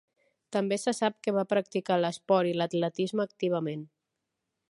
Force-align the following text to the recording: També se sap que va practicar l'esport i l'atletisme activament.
També 0.55 0.77
se 0.83 0.93
sap 0.99 1.19
que 1.27 1.33
va 1.35 1.43
practicar 1.51 1.99
l'esport 2.01 2.51
i 2.53 2.55
l'atletisme 2.61 3.27
activament. 3.29 3.87